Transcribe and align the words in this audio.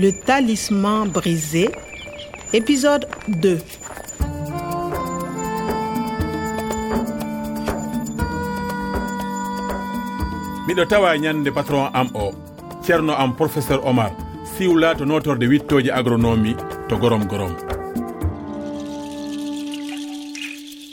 Le 0.00 0.12
talisman 0.12 1.08
brisé, 1.08 1.68
épisode 2.52 3.04
2. 3.26 3.58
miɗo 10.68 10.84
tawa 10.86 11.18
ñande 11.18 11.50
patron 11.50 11.90
am 11.94 12.10
o. 12.14 12.30
Ceerno 12.82 13.12
am 13.18 13.34
professeur 13.34 13.80
omar. 13.84 14.12
Siwla 14.56 14.94
to 14.94 15.04
notorde 15.04 15.46
wittoji 15.48 15.90
agronomie 15.90 16.54
to 16.88 16.96
gorom 16.96 17.24
gorom. 17.26 17.56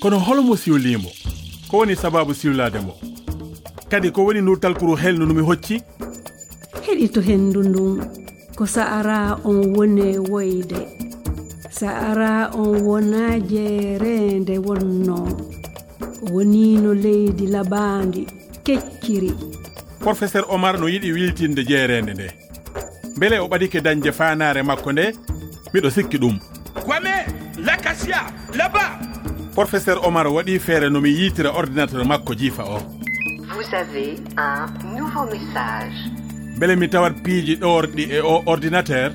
Kono 0.02 0.18
holmo 0.20 0.56
siwlimo 0.56 1.10
ko 1.70 1.78
woni 1.78 1.96
sababu 1.96 2.34
siwlade 2.34 2.80
mo? 2.80 2.94
Kadi 3.90 4.12
ko 4.12 4.26
woni 4.26 4.42
nurtalkuru 4.42 4.96
helnu 4.96 5.26
numi 5.26 5.42
hocci? 5.46 5.82
Heɗito 6.88 7.22
hendu 7.22 7.62
ndun 7.64 8.25
ko 8.56 8.64
sa 8.66 9.00
ara 9.04 9.36
on 9.44 9.76
woni 9.76 10.16
woyde 10.18 10.88
sa 11.76 11.92
ara 12.16 12.56
on 12.56 12.80
wona 12.88 13.36
jeerende 13.40 14.56
wonno. 14.64 15.28
Wonino 16.32 16.94
leydi 16.96 17.48
labandi 17.48 18.24
kecciri. 18.64 19.32
Professeur 20.00 20.46
omar 20.50 20.80
no 20.80 20.88
yiɗi 20.88 21.12
wiltinde 21.12 21.66
jeerende 21.68 22.14
nde. 22.14 22.28
Beele 23.20 23.40
o 23.40 23.48
ɓadike 23.48 23.82
dañde 23.82 24.12
fanare 24.12 24.64
makko 24.64 24.92
nde 24.92 25.06
miɗo 25.74 25.90
sikki 25.90 26.18
ɗum. 26.18 26.40
Kwame 26.86 27.14
lakasia 27.60 28.24
laba! 28.56 29.00
Professeur 29.54 30.00
omar 30.08 30.28
waɗi 30.28 30.60
feere 30.60 30.90
nomi 30.90 31.10
yitira 31.10 31.52
ordinateur 31.52 32.06
makko 32.06 32.34
jiifa 32.36 32.64
o. 32.64 32.80
Vous 33.52 33.74
avez 33.74 34.16
un 34.38 34.68
nouveau 34.96 35.26
message. 35.32 36.25
beele 36.60 36.76
mi 36.76 36.88
tawat 36.88 37.16
piiji 37.24 37.54
ɗorɗi 37.62 38.04
e 38.18 38.20
o 38.22 38.36
ordinateur. 38.46 39.12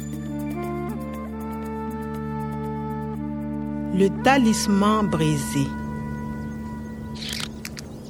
Le 3.99 4.07
talisman 4.25 5.09
brisé. 5.13 5.65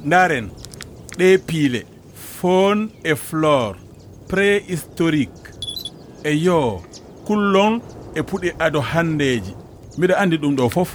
Ndaren 0.04 0.46
ɗe 1.18 1.38
piile 1.46 1.80
faune 2.14 2.88
e 3.04 3.14
flore 3.14 3.76
préhistorique 4.28 5.48
e 6.24 6.30
yo 6.46 6.82
kullon 7.26 7.80
e 8.14 8.20
puɗi 8.22 8.48
ado 8.58 8.80
handeji 8.80 9.52
mbiɗa 9.96 10.14
andi 10.22 10.36
ɗum 10.42 10.54
ɗo 10.58 10.68
fof. 10.74 10.90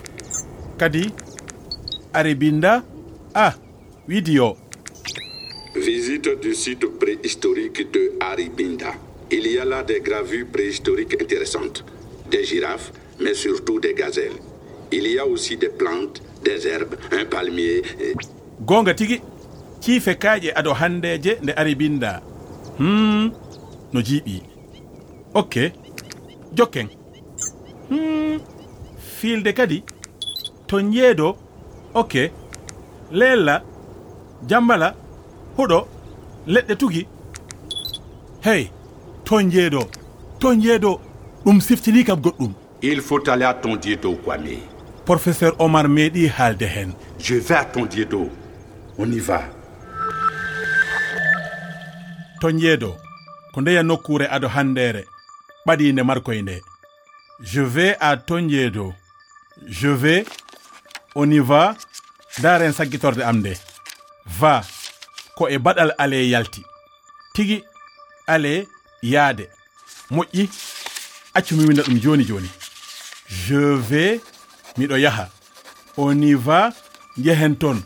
Kadi 0.80 1.04
aribinda 2.14 2.84
a 3.34 3.46
ah, 3.48 3.54
widio. 4.08 4.65
visite 5.86 6.40
du 6.42 6.56
site 6.56 6.86
préhistorique 7.00 7.92
de 7.92 8.14
Aribinda. 8.20 8.94
Il 9.30 9.46
y 9.48 9.60
a 9.60 9.66
là 9.66 9.84
des 9.84 10.00
gravures 10.00 10.48
préhistoriques 10.52 11.22
intéressantes, 11.22 11.86
des 12.30 12.44
girafes, 12.44 12.92
mais 13.20 13.36
surtout 13.36 13.80
des 13.80 13.94
gazelles. 13.94 14.40
Il 14.92 15.08
y 15.08 15.20
a 15.20 15.26
aussi 15.28 15.58
des 15.58 15.70
plantes, 15.70 16.24
des 16.44 16.68
herbes, 16.68 16.96
un 17.12 17.26
palmier. 17.26 17.84
Et... 18.02 18.16
gonga 18.66 18.94
tigi 18.94 19.20
ciife 19.84 20.14
kaaƴe 20.24 20.54
ado 20.56 20.72
handeje 20.80 21.34
nde 21.44 21.54
aribinda 21.62 22.22
hmm 22.80 23.26
no 23.94 24.00
jiiɓi 24.08 24.36
ok 25.34 25.56
jokken 26.56 26.88
hmm 27.90 28.40
fiilde 29.18 29.52
kadi 29.58 29.82
ton 30.68 30.94
yeedo 30.96 31.36
ok 31.94 32.16
leella 33.12 33.58
jambala 34.48 34.96
huɗo 35.58 35.88
leɗɗe 36.48 36.76
tugi. 36.76 37.08
Hey 38.44 38.70
ton 39.26 39.50
jeedo 39.52 39.80
ton 40.40 40.62
jeedo 40.62 41.02
ɗum 41.46 41.60
siftini 41.62 42.04
kam 42.04 42.20
goɗɗum. 42.22 42.54
Il 42.82 43.02
faut 43.02 43.28
aller 43.30 43.46
à 43.46 43.54
ton 43.54 43.76
dieto 43.76 44.14
kwame. 44.16 44.60
Professeur 45.06 45.56
omar 45.60 45.88
meeɗi 45.88 46.28
haalde 46.28 46.64
hen. 46.64 46.92
Je 47.20 47.36
vais 47.36 47.56
à 47.56 47.66
ton 47.66 47.86
dieto 47.86 48.30
on 48.98 49.12
y 49.12 49.20
va. 49.20 49.42
Ton 52.42 52.58
jeedo 52.60 52.96
ko 53.54 53.62
ndeya 53.62 53.84
nokkure 53.84 54.28
ado 54.30 54.48
handere 54.48 55.06
ɓaɗinde 55.68 56.04
markoye 56.04 56.42
nde 56.42 56.62
je 57.42 57.62
vais 57.62 57.96
à 58.00 58.18
ton 58.18 58.48
jeeɗo 58.50 58.94
je 59.68 59.88
vais 59.88 60.26
on 61.16 61.32
y 61.32 61.40
va 61.40 61.76
daren 62.42 62.74
saggitorde 62.74 63.22
am 63.22 63.38
nde. 63.40 63.54
Va. 64.40 64.62
ko 65.38 65.48
e 65.50 65.58
baɗal 65.58 65.94
ale 65.98 66.30
yalti. 66.30 66.64
Tigi 67.34 67.64
ale 68.28 68.68
yaade. 69.04 69.50
Moƴƴi. 70.12 70.50
Accu 71.34 71.56
mi 71.56 71.66
winda 71.68 71.84
ɗum 71.84 72.00
joni 72.02 72.24
joni 72.26 72.50
je 73.28 73.76
vais 73.76 74.22
miɗo 74.78 74.98
yaha. 74.98 75.30
On 75.98 76.22
y 76.22 76.34
va 76.34 76.70
jehen 77.18 77.56
toon 77.56 77.82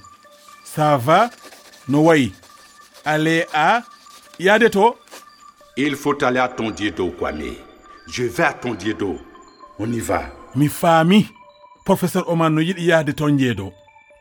ça 0.64 0.98
va 0.98 1.30
no 1.88 2.02
wayi. 2.04 2.34
Ale 3.06 3.48
a 3.54 3.82
yaade 4.40 4.70
to. 4.70 4.96
Il 5.78 5.96
faut 5.96 6.24
aller 6.24 6.40
à 6.40 6.48
ton 6.50 6.70
dieu 6.72 6.92
dow 6.92 7.10
kwame. 7.12 7.56
Je 8.08 8.24
vais 8.24 8.44
à 8.44 8.54
ton 8.54 8.74
dieu 8.74 8.96
on 9.80 9.92
y 9.92 10.00
va. 10.00 10.24
Mi 10.56 10.68
faami. 10.68 11.28
Professeur 11.90 12.30
oman 12.30 12.54
no 12.54 12.62
yiɗi 12.62 12.86
yahde 12.86 13.14
toon 13.16 13.38
jeedo 13.40 13.74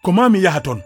ko 0.02 0.12
ma 0.12 0.30
mi 0.30 0.40
yaha 0.40 0.60
toon 0.60 0.80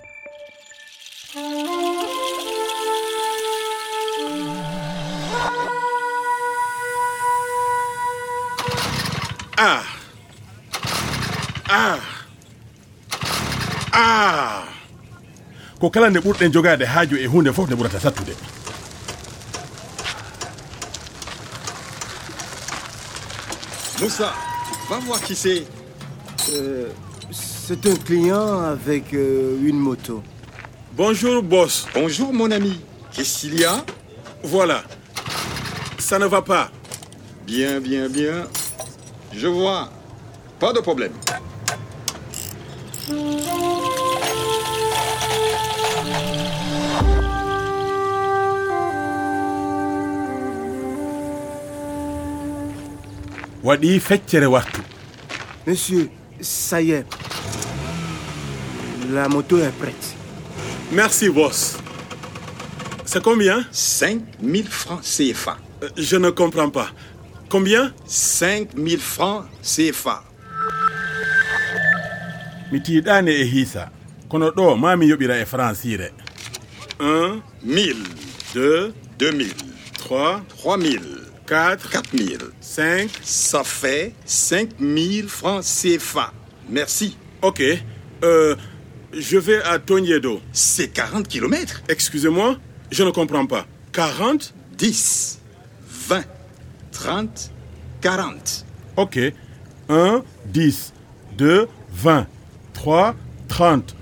ah 9.56 9.82
ah 11.68 11.98
ah 13.92 14.64
ko 15.80 15.90
kala 15.90 16.10
nde 16.10 16.20
ɓurɗen 16.20 16.52
jogade 16.52 16.84
haaju 16.84 17.16
e 17.16 17.26
hunde 17.26 17.52
fof 17.52 17.66
nde 17.66 17.76
ɓurata 17.76 18.00
sattude 18.00 18.34
Moussa, 24.02 24.32
va 24.90 24.98
voir 24.98 25.20
qui 25.20 25.36
c'est. 25.36 25.62
Euh, 26.52 26.88
c'est 27.30 27.86
un 27.86 27.94
client 27.94 28.60
avec 28.60 29.14
euh, 29.14 29.56
une 29.62 29.78
moto. 29.78 30.24
Bonjour, 30.96 31.40
boss. 31.40 31.86
Bonjour, 31.94 32.32
mon 32.32 32.50
ami. 32.50 32.80
Qu'est-ce 33.12 33.42
qu'il 33.42 33.60
y 33.60 33.64
a 33.64 33.84
Voilà. 34.42 34.82
Ça 36.00 36.18
ne 36.18 36.26
va 36.26 36.42
pas. 36.42 36.72
Bien, 37.46 37.78
bien, 37.78 38.08
bien. 38.08 38.48
Je 39.34 39.46
vois. 39.48 39.88
Pas 40.58 40.72
de 40.72 40.80
problème. 40.80 41.12
waɗi 53.64 54.00
feccere 54.00 54.46
wattu 54.46 54.80
monsieur 55.66 56.10
ça 56.40 56.82
y 56.82 56.90
est. 56.90 57.06
La 59.12 59.28
moto 59.28 59.58
est 59.58 59.70
prête. 59.78 60.16
Merci 60.90 61.28
boss. 61.28 61.76
C'est 63.04 63.22
combien? 63.22 63.64
5000 63.70 64.66
francs 64.68 65.02
CFA 65.02 65.56
euh, 65.82 65.88
je 65.96 66.16
ne 66.16 66.30
comprends 66.30 66.70
pas. 66.70 66.88
Combien 67.52 67.92
5000 68.06 68.98
francs 68.98 69.44
CFA. 69.62 70.24
mi 72.72 72.80
tiiɗani 72.80 73.30
e 73.30 73.44
hiisa 73.44 73.90
kono 74.28 74.48
ɗo 74.56 74.76
ma 74.80 74.96
mi 74.96 75.04
yoɓira 75.10 75.36
e 75.36 75.44
francire 75.44 76.08
1 76.98 77.42
1000 77.62 77.96
2 78.54 78.94
2000 79.18 79.52
3 79.98 80.40
3000 80.48 81.00
4 81.46 81.90
4000 81.90 82.38
5 82.58 83.10
ça 83.22 83.62
fait 83.64 84.14
5000 84.24 85.28
francs 85.28 85.62
CFA. 85.62 86.32
Merci. 86.70 87.18
OK. 87.42 87.62
Euh, 88.24 88.56
je 89.12 89.36
vais 89.36 89.62
à 89.64 89.78
Tognedo. 89.78 90.40
C'est 90.54 90.88
40 90.88 91.28
kilomètres. 91.28 91.82
Excusez-moi, 91.90 92.56
je 92.90 93.02
ne 93.04 93.10
comprends 93.10 93.44
pas. 93.46 93.66
40 93.92 94.54
10 94.78 95.38
20 96.08 96.24
30, 96.92 97.50
40. 98.00 98.64
Ok. 98.96 99.18
1, 99.88 100.22
10, 100.46 100.92
2, 101.38 101.68
20, 101.92 102.26
3, 102.74 103.14
30, 103.48 103.96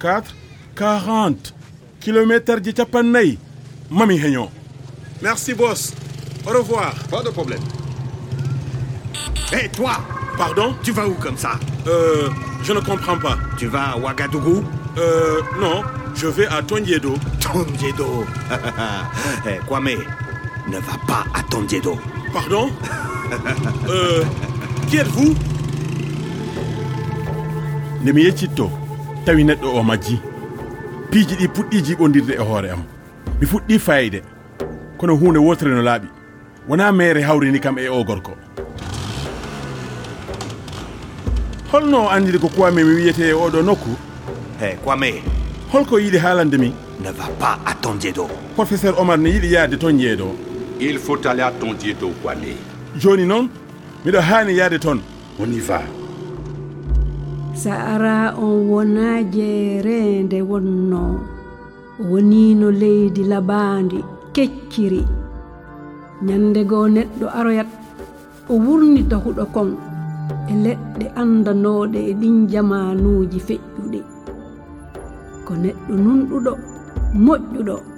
4, 0.00 0.34
40. 0.76 1.54
Kilomètre 2.00 2.60
de 2.60 2.72
Chapanay. 2.76 3.38
Mami 3.90 4.18
heño 4.18 4.48
Merci, 5.22 5.54
boss. 5.54 5.92
Au 6.46 6.50
revoir. 6.50 6.94
Pas 7.10 7.22
de 7.22 7.30
problème. 7.30 7.60
Hé, 9.52 9.56
hey, 9.64 9.68
toi 9.70 9.92
Pardon 10.36 10.74
Tu 10.82 10.90
vas 10.92 11.06
où 11.06 11.14
comme 11.14 11.36
ça 11.38 11.52
Euh, 11.86 12.28
je 12.62 12.72
ne 12.72 12.80
comprends 12.80 13.18
pas. 13.18 13.38
Tu 13.56 13.66
vas 13.66 13.92
à 13.92 13.98
Ouagadougou 13.98 14.64
Euh, 14.98 15.40
non. 15.60 15.82
Je 16.14 16.26
vais 16.28 16.46
à 16.46 16.62
Tondiedo. 16.62 17.14
Tondiedo 17.40 18.24
eh, 19.46 19.58
Kwame, 19.66 19.96
ne 20.68 20.76
va 20.78 20.92
pas 21.06 21.24
à 21.34 21.42
Tondiedo. 21.42 21.98
Pardon 22.34 22.68
Euh. 23.88 24.22
Qui 24.88 24.96
êtes-vous 24.98 25.34
nde 28.02 28.12
mi 28.12 28.22
yeccitto 28.24 28.70
tawi 29.24 29.44
neɗɗo 29.44 29.68
o 29.78 29.82
majji. 29.82 30.20
Piiji 31.10 31.36
ɗi 31.36 31.48
puɗɗi 31.48 31.84
jiɓodirde 31.84 32.32
e 32.34 32.42
hoore 32.42 32.68
am. 32.70 32.82
Mi 33.40 33.46
fuɗɗi 33.46 33.78
fayde. 33.78 34.22
Kono 34.98 35.16
hunde 35.16 35.38
wotere 35.38 35.70
no 35.74 35.82
laaɓi. 35.82 36.08
Wona 36.68 36.92
mere 36.92 37.22
hawrini 37.22 37.60
kam 37.60 37.78
e 37.78 37.88
o 37.88 38.04
gorko 38.04 38.32
holno 41.72 42.08
andiri 42.08 42.38
ko 42.38 42.48
kwame 42.48 42.84
mi 42.84 42.94
wiyete 42.94 43.20
e 43.28 43.32
oɗo 43.32 43.62
nokku. 43.62 43.96
E 44.62 44.76
kwame. 44.84 45.22
Holko 45.72 45.98
yiɗi 45.98 46.18
haalande 46.18 46.56
mi. 46.58 46.72
Ne 47.00 47.10
va 47.10 47.26
pas 47.38 47.58
attendieɗo 47.66 48.28
professeur 48.54 48.94
omar 48.98 49.18
ne 49.18 49.30
yiɗi 49.30 49.50
yaade 49.52 49.76
toon 49.78 49.98
jeeɗo 49.98 50.28
il 50.80 50.98
faut 50.98 51.26
aller 51.26 51.42
à 51.42 51.52
ton 51.52 51.72
dieu 51.74 51.94
dow 52.00 52.12
kwame. 52.22 52.54
Joni 52.98 53.26
noon 53.26 53.48
miɗo 54.04 54.18
hani 54.20 54.54
yaade 54.54 54.78
toon 54.78 54.98
on 55.40 55.52
y 55.52 55.60
va. 55.60 55.80
Sa 57.54 57.74
ara 57.94 58.34
on 58.38 58.68
wona 58.70 59.22
jeerende 59.22 60.42
wonno. 60.42 61.20
Wonino 62.10 62.70
leydi 62.70 63.22
labandi 63.24 63.98
kecciri. 64.34 65.02
Ñande 66.22 66.64
goo 66.64 66.88
neɗɗo 66.88 67.26
aroyat 67.38 67.70
o 68.48 68.54
wurnita 68.54 69.16
huɗo 69.16 69.44
kon. 69.54 69.70
E 70.50 70.54
leɗɗe 70.64 71.06
andanoɗe 71.16 71.98
e 72.10 72.12
ɗin 72.20 72.48
jamanuji 72.50 73.38
feƴƴuɗi 73.46 74.00
ko 75.44 75.52
neɗɗo 75.62 75.94
nunɗuɗo 76.04 76.52
moƴƴuɗo. 77.24 77.93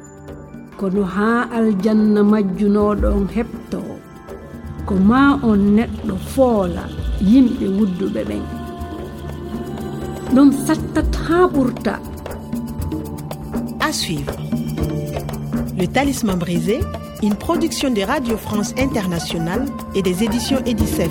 kono 0.79 1.03
haa 1.05 1.49
aljanna 1.57 2.23
majjunoɗon 2.33 3.27
heɓto 3.37 3.81
ko 4.87 4.95
ma 4.95 5.39
on 5.43 5.63
neɗɗo 5.77 6.15
foola 6.33 6.85
yimɓe 7.31 7.67
wudduɓe 7.77 8.23
ɓen. 8.29 8.45
Ɗum 10.35 10.49
sattat 10.67 11.13
haa 11.27 11.47
ɓurta. 11.55 11.95
À 13.81 13.93
suivre. 13.93 14.37
Le 15.79 15.87
talisman 15.87 16.39
brisé 16.39 16.81
une 17.23 17.35
production 17.35 17.91
de 17.91 18.03
radio 18.03 18.37
france 18.37 18.75
internationale 18.79 19.65
et 19.95 20.03
des 20.03 20.23
éditions 20.25 20.63
edicef. 20.67 21.11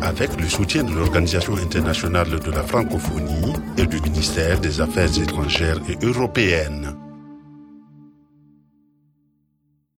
Avec 0.00 0.40
le 0.40 0.48
soutien 0.48 0.84
de 0.84 0.92
l'organisation 0.92 1.54
internationale 1.56 2.30
de 2.40 2.50
la 2.50 2.62
francophonie 2.62 3.52
et 3.76 3.86
du 3.86 4.00
ministère 4.00 4.60
des 4.60 4.80
affaires 4.80 5.18
étrangères 5.18 5.80
et 5.88 6.04
européennes. 6.04 7.01